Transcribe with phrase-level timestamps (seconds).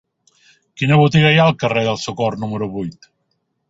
[0.81, 3.13] Quina botiga hi ha al carrer del Socors número vuit?